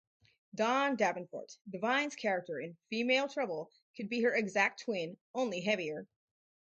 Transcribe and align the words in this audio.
Dawn 0.55 0.95
Davenport, 0.95 1.59
Divine's 1.69 2.15
character 2.15 2.59
in 2.59 2.75
"Female 2.89 3.27
Trouble", 3.27 3.69
could 3.95 4.09
be 4.09 4.23
her 4.23 4.33
exact 4.35 4.79
twin, 4.81 5.15
only 5.35 5.61
heavier. 5.61 6.07